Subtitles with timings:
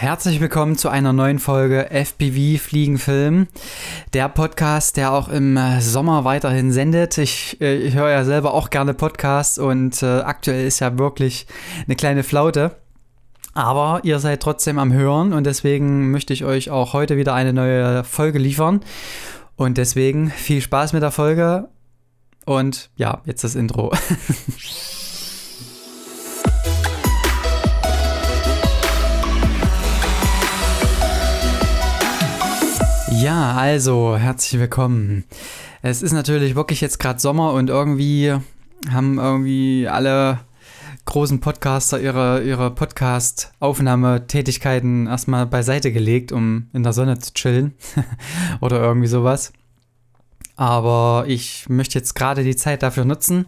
[0.00, 3.48] Herzlich willkommen zu einer neuen Folge FPV Fliegenfilm,
[4.12, 7.18] der Podcast, der auch im äh, Sommer weiterhin sendet.
[7.18, 11.48] Ich, äh, ich höre ja selber auch gerne Podcasts und äh, aktuell ist ja wirklich
[11.84, 12.76] eine kleine Flaute.
[13.54, 17.52] Aber ihr seid trotzdem am Hören und deswegen möchte ich euch auch heute wieder eine
[17.52, 18.82] neue Folge liefern.
[19.56, 21.70] Und deswegen viel Spaß mit der Folge
[22.44, 23.92] und ja, jetzt das Intro.
[33.20, 35.24] Ja, also herzlich willkommen.
[35.82, 38.32] Es ist natürlich wirklich jetzt gerade Sommer und irgendwie
[38.92, 40.38] haben irgendwie alle
[41.04, 47.74] großen Podcaster ihre, ihre Podcast-Aufnahmetätigkeiten erstmal beiseite gelegt, um in der Sonne zu chillen
[48.60, 49.52] oder irgendwie sowas.
[50.54, 53.46] Aber ich möchte jetzt gerade die Zeit dafür nutzen,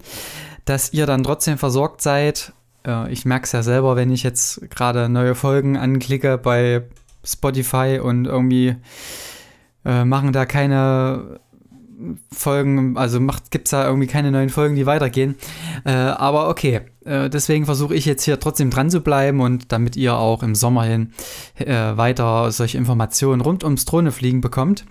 [0.64, 2.55] dass ihr dann trotzdem versorgt seid.
[2.84, 6.83] Äh, ich merke es ja selber, wenn ich jetzt gerade neue Folgen anklicke bei
[7.23, 8.75] Spotify und irgendwie
[9.84, 11.41] äh, machen da keine
[12.33, 15.36] Folgen, also gibt es da irgendwie keine neuen Folgen, die weitergehen.
[15.84, 19.97] Äh, aber okay, äh, deswegen versuche ich jetzt hier trotzdem dran zu bleiben und damit
[19.97, 21.12] ihr auch im Sommer hin
[21.56, 24.86] äh, weiter solche Informationen rund ums Drohnefliegen bekommt.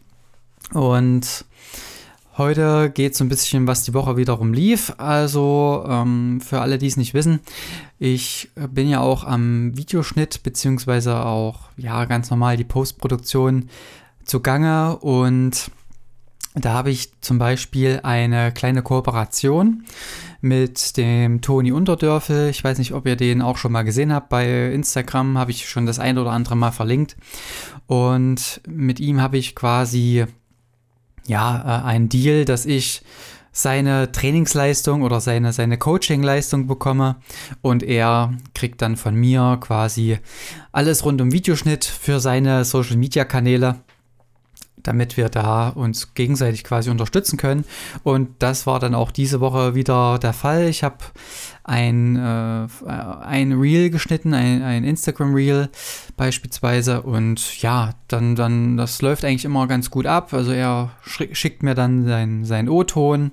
[0.73, 1.45] Und
[2.37, 4.93] heute geht es so ein bisschen, was die Woche wiederum lief.
[4.97, 7.39] Also ähm, für alle, die es nicht wissen,
[7.97, 13.69] ich bin ja auch am Videoschnitt beziehungsweise auch ja ganz normal die Postproduktion
[14.29, 15.71] zugange und
[16.55, 19.85] da habe ich zum Beispiel eine kleine Kooperation
[20.41, 22.49] mit dem Toni Unterdörfel.
[22.49, 24.29] Ich weiß nicht, ob ihr den auch schon mal gesehen habt.
[24.29, 27.17] Bei Instagram habe ich schon das ein oder andere Mal verlinkt.
[27.87, 30.25] Und mit ihm habe ich quasi
[31.27, 33.03] ja äh, einen Deal, dass ich
[33.51, 37.17] seine Trainingsleistung oder seine, seine Coachingleistung bekomme
[37.61, 40.19] und er kriegt dann von mir quasi
[40.71, 43.75] alles rund um Videoschnitt für seine Social Media Kanäle
[44.89, 47.63] damit wir da uns gegenseitig quasi unterstützen können.
[48.03, 50.67] Und das war dann auch diese Woche wieder der Fall.
[50.67, 50.97] Ich habe
[51.63, 55.69] ein, äh, ein Reel geschnitten, ein, ein Instagram-Reel
[56.17, 57.03] beispielsweise.
[57.03, 60.33] Und ja, dann, dann, das läuft eigentlich immer ganz gut ab.
[60.33, 63.31] Also er schickt mir dann seinen sein O-Ton.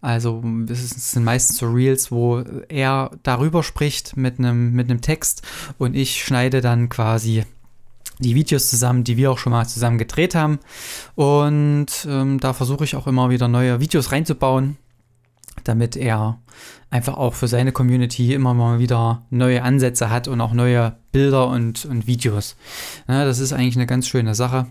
[0.00, 5.42] Also es sind meistens so Reels, wo er darüber spricht mit einem mit einem Text
[5.78, 7.44] und ich schneide dann quasi
[8.18, 10.58] die Videos zusammen, die wir auch schon mal zusammen gedreht haben.
[11.14, 14.76] Und ähm, da versuche ich auch immer wieder neue Videos reinzubauen,
[15.64, 16.38] damit er
[16.90, 21.48] einfach auch für seine Community immer mal wieder neue Ansätze hat und auch neue Bilder
[21.48, 22.56] und, und Videos.
[23.08, 24.66] Ja, das ist eigentlich eine ganz schöne Sache.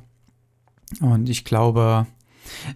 [0.99, 2.05] Und ich glaube,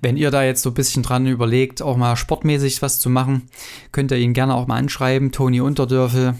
[0.01, 3.43] wenn ihr da jetzt so ein bisschen dran überlegt, auch mal sportmäßig was zu machen,
[3.91, 5.31] könnt ihr ihn gerne auch mal anschreiben.
[5.31, 6.35] Toni Unterdörfel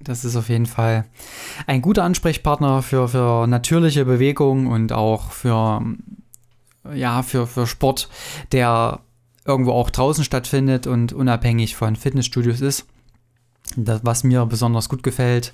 [0.00, 1.04] das ist auf jeden Fall
[1.66, 5.82] ein guter Ansprechpartner für, für natürliche Bewegung und auch für,
[6.94, 8.08] ja, für, für Sport,
[8.52, 9.00] der
[9.44, 12.86] irgendwo auch draußen stattfindet und unabhängig von Fitnessstudios ist.
[13.76, 15.52] Das, was mir besonders gut gefällt.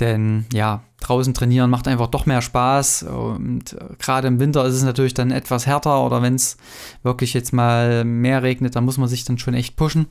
[0.00, 3.04] Denn ja, draußen trainieren macht einfach doch mehr Spaß.
[3.04, 6.56] Und gerade im Winter ist es natürlich dann etwas härter oder wenn es
[7.02, 10.06] wirklich jetzt mal mehr regnet, dann muss man sich dann schon echt pushen.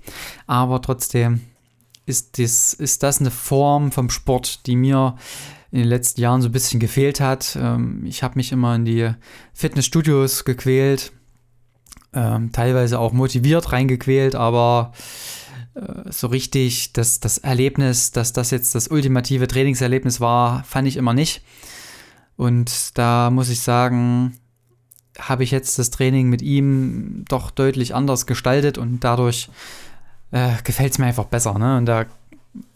[0.48, 1.42] Aber trotzdem
[2.06, 5.16] ist das, ist das eine Form vom Sport, die mir
[5.72, 7.58] in den letzten Jahren so ein bisschen gefehlt hat.
[7.60, 9.12] Ähm, ich habe mich immer in die
[9.54, 11.12] Fitnessstudios gequält,
[12.14, 14.92] ähm, teilweise auch motiviert reingequält, aber
[15.74, 20.98] äh, so richtig das, das Erlebnis, dass das jetzt das ultimative Trainingserlebnis war, fand ich
[20.98, 21.42] immer nicht.
[22.36, 24.38] Und da muss ich sagen,
[25.18, 29.50] habe ich jetzt das Training mit ihm doch deutlich anders gestaltet und dadurch
[30.34, 31.58] äh, gefällt es mir einfach besser.
[31.58, 31.78] Ne?
[31.78, 32.06] Und da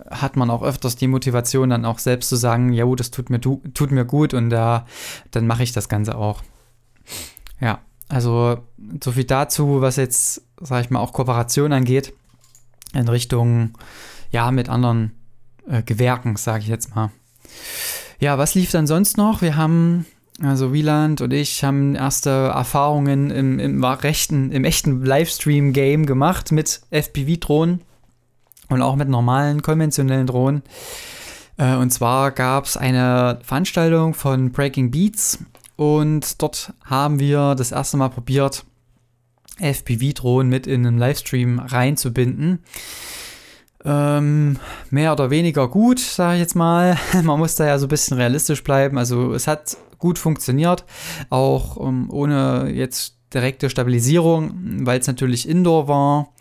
[0.10, 3.42] hat man auch öfters die Motivation, dann auch selbst zu sagen, ja, das tut mir,
[3.42, 4.86] tut mir gut und da,
[5.32, 6.42] dann mache ich das Ganze auch.
[7.60, 7.80] Ja,
[8.10, 8.60] also
[9.04, 12.14] so viel dazu, was jetzt, sage ich mal, auch Kooperation angeht,
[12.94, 13.78] in Richtung,
[14.32, 15.12] ja, mit anderen
[15.68, 17.12] äh, Gewerken, sage ich jetzt mal.
[18.20, 19.42] Ja, was lief dann sonst noch?
[19.42, 20.06] Wir haben
[20.42, 26.82] also Wieland und ich haben erste Erfahrungen im, im, rechten, im echten Livestream-Game gemacht mit
[26.92, 27.82] FPV-Drohnen
[28.70, 30.62] und auch mit normalen, konventionellen Drohnen.
[31.58, 35.40] Äh, und zwar gab es eine Veranstaltung von Breaking Beats
[35.76, 38.66] und dort haben wir das erste Mal probiert,
[39.60, 42.60] FPV-Drohnen mit in einen Livestream reinzubinden.
[43.86, 46.98] Ähm, mehr oder weniger gut, sage ich jetzt mal.
[47.24, 48.98] Man muss da ja so ein bisschen realistisch bleiben.
[48.98, 50.86] Also es hat gut funktioniert,
[51.30, 56.34] auch ähm, ohne jetzt direkte Stabilisierung, weil es natürlich Indoor war.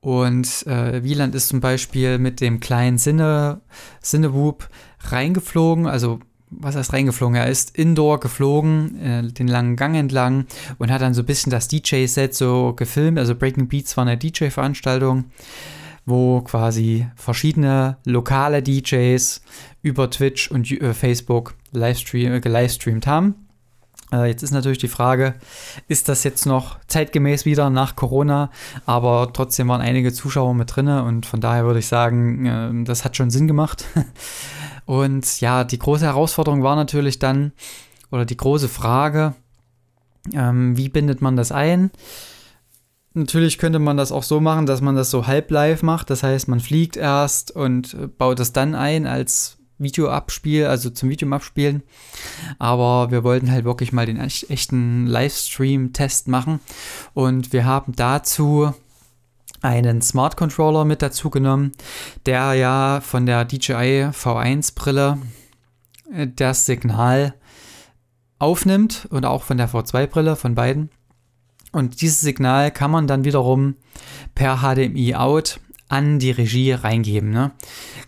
[0.00, 3.60] Und äh, Wieland ist zum Beispiel mit dem kleinen Sinne,
[4.00, 4.68] Sinnewoop
[5.00, 6.20] reingeflogen, also
[6.50, 7.36] was heißt reingeflogen?
[7.36, 10.46] Er ist indoor geflogen, äh, den langen Gang entlang
[10.78, 13.18] und hat dann so ein bisschen das DJ-Set so gefilmt.
[13.18, 15.26] Also Breaking Beats war eine DJ-Veranstaltung,
[16.10, 19.40] wo quasi verschiedene lokale DJs
[19.80, 23.46] über Twitch und äh, Facebook Livestream, äh, gelivestreamt haben.
[24.12, 25.36] Äh, jetzt ist natürlich die Frage,
[25.88, 28.50] ist das jetzt noch zeitgemäß wieder nach Corona?
[28.84, 33.16] Aber trotzdem waren einige Zuschauer mit drin und von daher würde ich sagen, das hat
[33.16, 33.86] schon Sinn gemacht.
[34.86, 37.52] Und ja, die große Herausforderung war natürlich dann,
[38.10, 39.34] oder die große Frage,
[40.32, 41.92] ähm, wie bindet man das ein?
[43.12, 46.10] Natürlich könnte man das auch so machen, dass man das so halb live macht.
[46.10, 51.08] Das heißt, man fliegt erst und äh, baut es dann ein als Videoabspiel, also zum
[51.08, 51.82] Video abspielen.
[52.58, 56.60] Aber wir wollten halt wirklich mal den echten Livestream-Test machen.
[57.14, 58.72] Und wir haben dazu
[59.62, 61.72] einen Smart Controller mit dazu genommen,
[62.26, 65.18] der ja von der DJI V1 Brille
[66.14, 67.34] äh, das Signal
[68.38, 70.90] aufnimmt und auch von der V2 Brille, von beiden.
[71.72, 73.76] Und dieses Signal kann man dann wiederum
[74.34, 77.30] per HDMI out an die Regie reingeben.
[77.30, 77.52] Ne?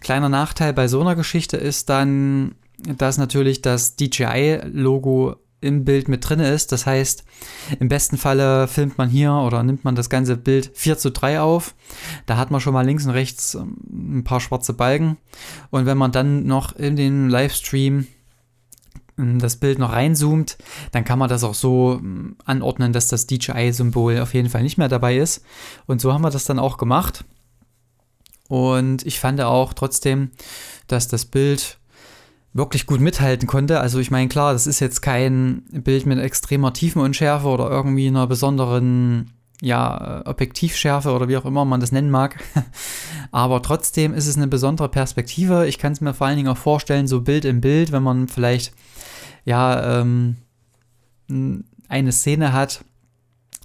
[0.01, 6.29] Kleiner Nachteil bei so einer Geschichte ist dann, dass natürlich das DJI-Logo im Bild mit
[6.29, 6.73] drin ist.
[6.73, 7.25] Das heißt,
[7.79, 11.41] im besten Falle filmt man hier oder nimmt man das ganze Bild 4 zu 3
[11.41, 11.75] auf.
[12.27, 15.17] Da hat man schon mal links und rechts ähm, ein paar schwarze Balken.
[15.71, 18.07] Und wenn man dann noch in den Livestream
[19.17, 20.57] das Bild noch reinzoomt,
[20.91, 24.79] dann kann man das auch so ähm, anordnen, dass das DJI-Symbol auf jeden Fall nicht
[24.79, 25.45] mehr dabei ist.
[25.87, 27.25] Und so haben wir das dann auch gemacht.
[28.49, 30.31] Und ich fand auch trotzdem,
[30.87, 31.79] dass das Bild
[32.53, 33.81] wirklich gut mithalten konnte.
[33.81, 38.27] Also ich meine, klar, das ist jetzt kein Bild mit extremer Tiefenunschärfe oder irgendwie einer
[38.27, 39.33] besonderen
[39.63, 42.43] ja, Objektivschärfe oder wie auch immer man das nennen mag.
[43.31, 45.69] Aber trotzdem ist es eine besondere Perspektive.
[45.69, 48.27] Ich kann es mir vor allen Dingen auch vorstellen, so Bild im Bild, wenn man
[48.27, 48.75] vielleicht
[49.45, 50.37] ja ähm,
[51.89, 52.85] eine Szene hat,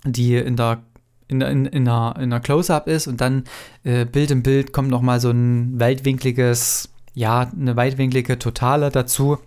[0.06, 0.84] die in der
[1.30, 3.46] in, in, in einer, in einer Close-Up ist und dann
[3.84, 9.40] äh, Bild im Bild kommt nochmal so ein weitwinkliges ja, eine weitwinklige Totale dazu.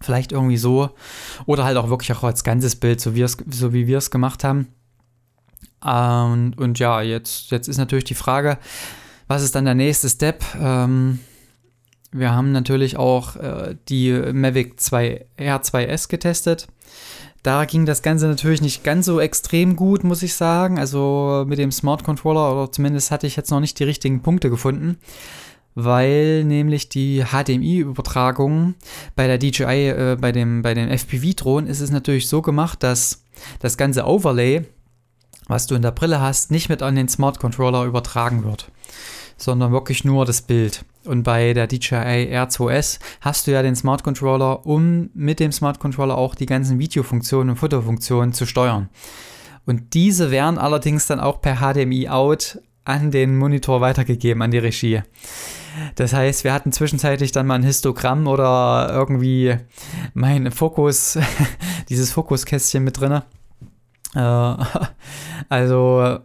[0.00, 0.90] Vielleicht irgendwie so.
[1.46, 4.66] Oder halt auch wirklich auch als ganzes Bild, so so wie wir es gemacht haben.
[5.82, 8.58] Und, und ja, jetzt, jetzt ist natürlich die Frage,
[9.28, 10.44] was ist dann der nächste Step?
[10.60, 11.20] Ähm,
[12.12, 16.68] wir haben natürlich auch äh, die Mavic 2 R2S getestet.
[17.42, 20.78] Da ging das Ganze natürlich nicht ganz so extrem gut, muss ich sagen.
[20.78, 24.50] Also mit dem Smart Controller, oder zumindest hatte ich jetzt noch nicht die richtigen Punkte
[24.50, 24.98] gefunden
[25.74, 28.74] weil nämlich die HDMI-Übertragung
[29.14, 33.24] bei der DJI, äh, bei dem, bei dem FPV-Drohnen ist es natürlich so gemacht, dass
[33.60, 34.66] das ganze Overlay,
[35.50, 38.70] was du in der Brille hast, nicht mit an den Smart Controller übertragen wird,
[39.36, 40.84] sondern wirklich nur das Bild.
[41.04, 45.80] Und bei der DJI R2S hast du ja den Smart Controller, um mit dem Smart
[45.80, 48.88] Controller auch die ganzen Videofunktionen und Fotofunktionen zu steuern.
[49.66, 54.58] Und diese werden allerdings dann auch per HDMI out an den Monitor weitergegeben, an die
[54.58, 55.02] Regie.
[55.94, 59.56] Das heißt, wir hatten zwischenzeitlich dann mal ein Histogramm oder irgendwie
[60.14, 61.18] mein Fokus,
[61.88, 63.22] dieses Fokuskästchen mit drin.
[64.14, 64.20] Äh,
[65.48, 66.18] also,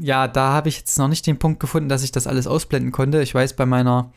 [0.00, 2.92] ja, da habe ich jetzt noch nicht den Punkt gefunden, dass ich das alles ausblenden
[2.92, 3.22] konnte.
[3.22, 4.12] Ich weiß, bei meiner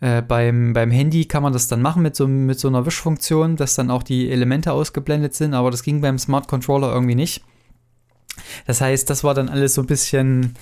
[0.00, 3.56] äh, beim, beim Handy kann man das dann machen mit so, mit so einer Wischfunktion,
[3.56, 7.42] dass dann auch die Elemente ausgeblendet sind, aber das ging beim Smart Controller irgendwie nicht.
[8.66, 10.54] Das heißt, das war dann alles so ein bisschen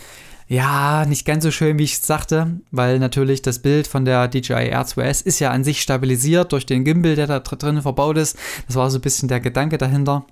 [0.48, 4.28] ja, nicht ganz so schön, wie ich es sagte, weil natürlich das Bild von der
[4.28, 8.36] DJI R2S ist ja an sich stabilisiert durch den Gimbal, der da drin verbaut ist.
[8.66, 10.26] Das war so ein bisschen der Gedanke dahinter.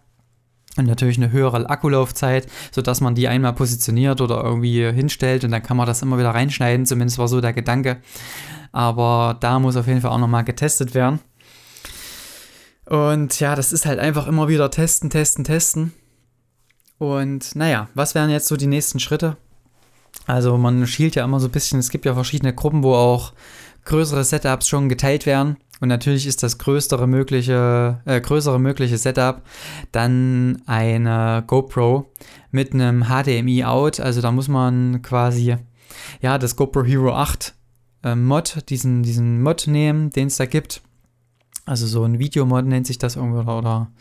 [0.80, 5.62] Und natürlich eine höhere Akkulaufzeit, sodass man die einmal positioniert oder irgendwie hinstellt und dann
[5.62, 6.86] kann man das immer wieder reinschneiden.
[6.86, 7.98] Zumindest war so der Gedanke.
[8.72, 11.20] Aber da muss auf jeden Fall auch nochmal getestet werden.
[12.86, 15.92] Und ja, das ist halt einfach immer wieder testen, testen, testen.
[16.98, 19.36] Und naja, was wären jetzt so die nächsten Schritte?
[20.26, 23.32] Also man schielt ja immer so ein bisschen, es gibt ja verschiedene Gruppen, wo auch
[23.84, 25.56] größere Setups schon geteilt werden.
[25.80, 29.42] Und natürlich ist das größere mögliche, äh, größere mögliche Setup
[29.92, 32.12] dann eine GoPro
[32.50, 33.98] mit einem HDMI-Out.
[33.98, 35.56] Also da muss man quasi
[36.20, 37.54] ja das GoPro Hero 8
[38.04, 40.82] äh, Mod, diesen, diesen Mod nehmen, den es da gibt.
[41.64, 43.92] Also so ein Videomod nennt sich das irgendwie oder, oder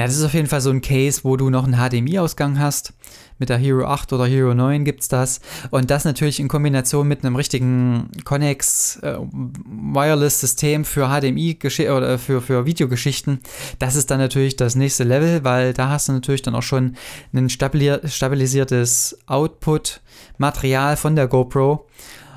[0.00, 2.94] ja, das ist auf jeden Fall so ein Case, wo du noch einen HDMI-Ausgang hast.
[3.38, 5.42] Mit der Hero 8 oder Hero 9 gibt es das.
[5.70, 11.58] Und das natürlich in Kombination mit einem richtigen Connex äh, Wireless-System für HDMI
[11.90, 13.40] oder für, für Videogeschichten.
[13.78, 16.96] Das ist dann natürlich das nächste Level, weil da hast du natürlich dann auch schon
[17.34, 21.86] ein stabilisiertes Output-Material von der GoPro.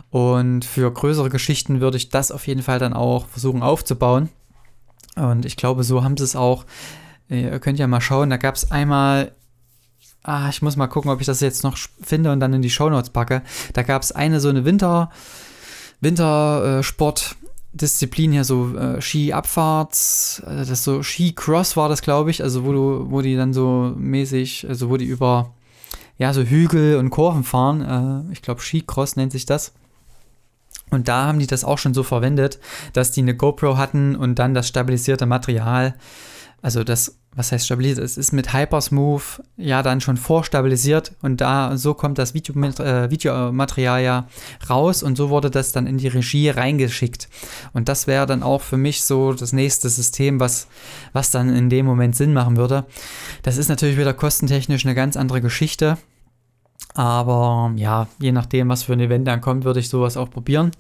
[0.10, 4.28] Und für größere Geschichten würde ich das auf jeden Fall dann auch versuchen aufzubauen.
[5.16, 6.66] Und ich glaube, so haben sie es auch.
[7.30, 9.32] Ihr könnt ja mal schauen, da gab es einmal
[10.24, 12.70] Ah, ich muss mal gucken, ob ich das jetzt noch finde und dann in die
[12.70, 13.42] Shownotes packe.
[13.74, 15.12] Da gab es eine so eine Winter,
[16.00, 22.72] Wintersport-Disziplin hier, so äh, Ski-Abfahrts, äh, das so Ski-Cross war das, glaube ich, also wo
[22.72, 25.52] du, wo die dann so mäßig, also wo die über
[26.18, 28.30] ja, so Hügel und Kurven fahren.
[28.30, 29.74] Äh, ich glaube, Ski-Cross nennt sich das.
[30.90, 32.60] Und da haben die das auch schon so verwendet,
[32.94, 35.96] dass die eine GoPro hatten und dann das stabilisierte Material,
[36.64, 38.06] also das was heißt stabilisiert?
[38.06, 43.10] Es ist mit Hypersmooth ja dann schon vorstabilisiert und da so kommt das Video, äh,
[43.10, 44.28] Videomaterial ja
[44.70, 47.30] raus und so wurde das dann in die Regie reingeschickt.
[47.74, 50.68] Und das wäre dann auch für mich so das nächste System, was,
[51.12, 52.86] was dann in dem Moment Sinn machen würde.
[53.42, 55.98] Das ist natürlich wieder kostentechnisch eine ganz andere Geschichte.
[56.94, 60.72] Aber ja, je nachdem, was für ein Event dann kommt, würde ich sowas auch probieren.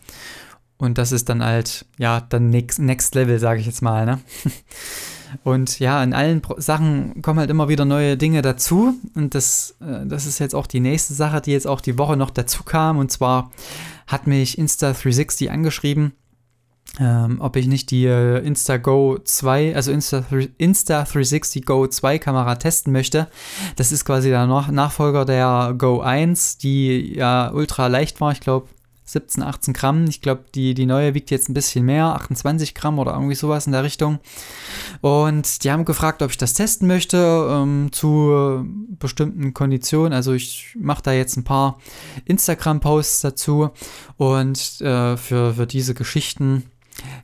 [0.78, 4.20] Und das ist dann halt, ja, dann Next, Next Level, sage ich jetzt mal, ne?
[5.44, 8.96] Und ja, in allen Pro Sachen kommen halt immer wieder neue Dinge dazu.
[9.16, 12.18] Und das, äh, das ist jetzt auch die nächste Sache, die jetzt auch die Woche
[12.18, 12.98] noch dazu kam.
[12.98, 13.52] Und zwar
[14.08, 16.14] hat mich Insta360 angeschrieben,
[17.00, 22.94] ähm, ob ich nicht die äh, Insta-Go 2, also Insta, Insta360 Go 2 Kamera testen
[22.94, 23.28] möchte.
[23.76, 28.32] Das ist quasi der Nach Nachfolger der Go 1, die ja ultra leicht war.
[28.32, 28.68] Ich glaube,
[29.06, 30.06] 17, 18 Gramm.
[30.06, 33.66] Ich glaube, die, die neue wiegt jetzt ein bisschen mehr, 28 Gramm oder irgendwie sowas
[33.66, 34.20] in der Richtung.
[35.02, 38.66] Und die haben gefragt, ob ich das testen möchte ähm, zu
[39.00, 40.14] bestimmten Konditionen.
[40.14, 41.80] Also ich mache da jetzt ein paar
[42.26, 43.72] Instagram-Posts dazu
[44.18, 46.64] und äh, für, für diese Geschichten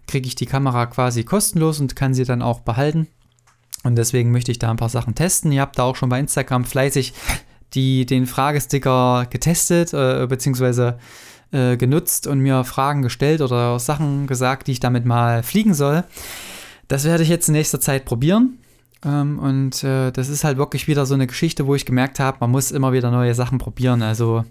[0.08, 3.08] kriege ich die Kamera quasi kostenlos und kann sie dann auch behalten.
[3.84, 5.52] Und deswegen möchte ich da ein paar Sachen testen.
[5.52, 7.14] Ihr habt da auch schon bei Instagram fleißig
[7.74, 10.98] die, den Fragesticker getestet, äh, beziehungsweise
[11.52, 16.04] äh, genutzt und mir Fragen gestellt oder Sachen gesagt, die ich damit mal fliegen soll.
[16.88, 18.58] Das werde ich jetzt in nächster Zeit probieren.
[19.06, 22.38] Ähm, und äh, das ist halt wirklich wieder so eine Geschichte, wo ich gemerkt habe,
[22.42, 24.02] man muss immer wieder neue Sachen probieren.
[24.02, 24.44] Also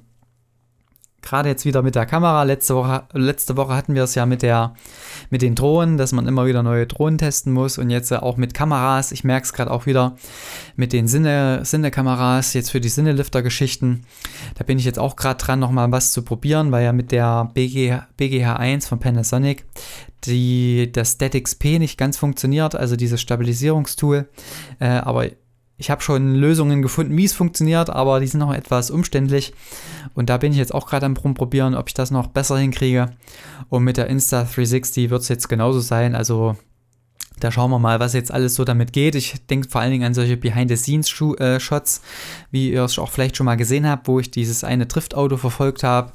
[1.23, 2.43] gerade jetzt wieder mit der Kamera.
[2.45, 4.75] Letzte Woche, letzte Woche hatten wir es ja mit, der,
[5.31, 8.55] mit den Drohnen, dass man immer wieder neue Drohnen testen muss und jetzt auch mit
[8.55, 9.13] Kameras.
[9.13, 10.17] Ich merke es gerade auch wieder
[10.77, 14.05] mit den Sinne, Sinne-Kameras, jetzt für die Sinnelifter-Geschichten.
[14.57, 17.51] Da bin ich jetzt auch gerade dran, nochmal was zu probieren, weil ja mit der
[17.55, 19.65] BG, BGH1 von Panasonic
[20.25, 24.29] die, das Statics P nicht ganz funktioniert, also dieses Stabilisierungstool.
[24.81, 25.27] Äh, aber
[25.79, 29.55] ich habe schon Lösungen gefunden, wie es funktioniert, aber die sind noch etwas umständlich.
[30.15, 33.11] Und da bin ich jetzt auch gerade am Probieren, ob ich das noch besser hinkriege.
[33.69, 36.17] Und mit der Insta360 wird es jetzt genauso sein.
[36.17, 36.57] Also
[37.39, 39.15] da schauen wir mal, was jetzt alles so damit geht.
[39.15, 42.03] Ich denke vor allen Dingen an solche Behind-the-Scenes-Shots,
[42.51, 45.85] wie ihr es auch vielleicht schon mal gesehen habt, wo ich dieses eine Driftauto verfolgt
[45.85, 46.13] habe.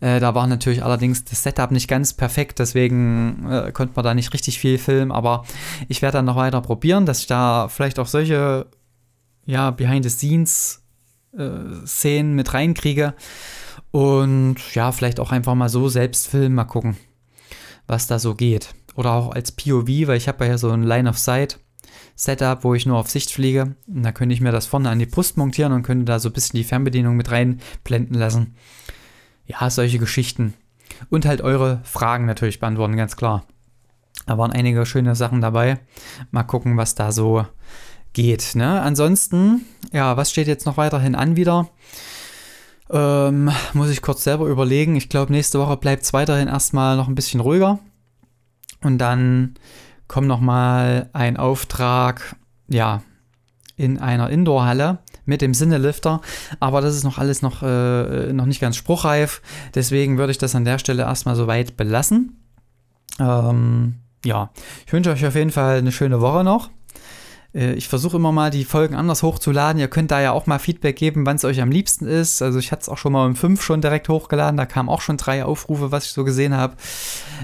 [0.00, 4.14] Äh, da war natürlich allerdings das Setup nicht ganz perfekt, deswegen äh, konnte man da
[4.14, 5.12] nicht richtig viel filmen.
[5.12, 5.44] Aber
[5.86, 8.66] ich werde dann noch weiter probieren, dass ich da vielleicht auch solche
[9.46, 13.14] ja, Behind-the-Scenes-Szenen äh, mit reinkriege.
[13.90, 16.96] Und ja, vielleicht auch einfach mal so selbst filmen, mal gucken,
[17.86, 18.74] was da so geht.
[18.94, 21.58] Oder auch als POV, weil ich habe ja so ein Line-of-Sight.
[22.18, 23.76] Setup, wo ich nur auf Sicht fliege.
[23.86, 26.30] Und da könnte ich mir das vorne an die Brust montieren und könnte da so
[26.30, 28.54] ein bisschen die Fernbedienung mit reinblenden lassen.
[29.46, 30.54] Ja, solche Geschichten.
[31.10, 33.44] Und halt eure Fragen natürlich beantworten, ganz klar.
[34.26, 35.78] Da waren einige schöne Sachen dabei.
[36.30, 37.44] Mal gucken, was da so
[38.16, 38.54] geht.
[38.54, 38.80] Ne?
[38.80, 41.68] Ansonsten, ja, was steht jetzt noch weiterhin an wieder?
[42.88, 44.96] Ähm, muss ich kurz selber überlegen.
[44.96, 47.78] Ich glaube, nächste Woche bleibt es weiterhin erstmal noch ein bisschen ruhiger.
[48.82, 49.54] Und dann
[50.08, 52.36] kommt noch mal ein Auftrag,
[52.68, 53.02] ja,
[53.76, 56.22] in einer Indoor-Halle mit dem Sinnelifter.
[56.58, 59.42] Aber das ist noch alles noch, äh, noch nicht ganz spruchreif.
[59.74, 62.42] Deswegen würde ich das an der Stelle erstmal so weit belassen.
[63.20, 64.50] Ähm, ja,
[64.86, 66.70] ich wünsche euch auf jeden Fall eine schöne Woche noch.
[67.56, 69.80] Äh, ich versuche immer mal die Folgen anders hochzuladen.
[69.80, 72.42] Ihr könnt da ja auch mal Feedback geben, wann es euch am liebsten ist.
[72.42, 74.56] Also ich hatte es auch schon mal um 5 schon direkt hochgeladen.
[74.56, 76.76] Da kamen auch schon drei Aufrufe, was ich so gesehen habe.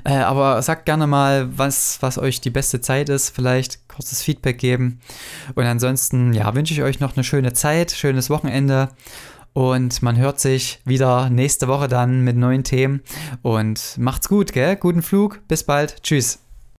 [0.04, 3.31] Äh, aber sagt gerne mal, was, was euch die beste Zeit ist.
[3.31, 5.00] Vielleicht kurzes Feedback geben.
[5.54, 8.90] Und ansonsten, ja, wünsche ich euch noch eine schöne Zeit, schönes Wochenende.
[9.54, 13.02] Und man hört sich wieder nächste Woche dann mit neuen Themen.
[13.42, 14.76] Und macht's gut, gell?
[14.76, 15.40] Guten Flug.
[15.47, 16.02] Bis bald.
[16.02, 16.38] Tschüss.